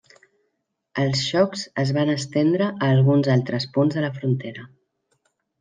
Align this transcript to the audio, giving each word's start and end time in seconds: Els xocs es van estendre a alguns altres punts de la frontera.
Els 1.01 1.21
xocs 1.33 1.67
es 1.83 1.93
van 1.99 2.11
estendre 2.15 2.71
a 2.71 2.89
alguns 2.97 3.31
altres 3.37 3.71
punts 3.77 3.99
de 3.99 4.07
la 4.07 4.13
frontera. 4.21 4.69